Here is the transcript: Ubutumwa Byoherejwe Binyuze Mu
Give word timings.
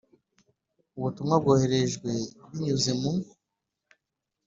Ubutumwa 0.97 1.35
Byoherejwe 1.43 2.11
Binyuze 2.49 2.91
Mu 2.99 3.11